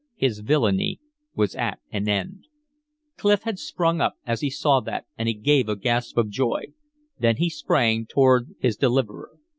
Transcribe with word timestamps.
His 0.15 0.39
villainy 0.39 0.99
was 1.35 1.55
at 1.55 1.77
an 1.91 2.09
end. 2.09 2.47
Clif 3.17 3.43
had 3.43 3.59
sprung 3.59 4.01
up 4.01 4.15
as 4.25 4.41
he 4.41 4.49
saw 4.49 4.79
that, 4.79 5.05
and 5.15 5.27
he 5.27 5.35
gave 5.35 5.69
a 5.69 5.75
gasp 5.75 6.17
of 6.17 6.29
joy. 6.31 6.73
Then 7.19 7.35
he 7.35 7.51
sprang 7.51 8.07
toward 8.07 8.55
his 8.57 8.75
deliverer. 8.77 9.37